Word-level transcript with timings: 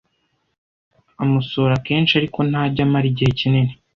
Amusura 1.23 1.75
kenshi, 1.87 2.13
ariko 2.19 2.39
ntajya 2.49 2.81
amara 2.87 3.05
igihe 3.11 3.31
kinini. 3.39 3.73